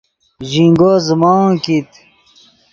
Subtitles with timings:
[0.49, 1.91] ژینگو زیموت کیت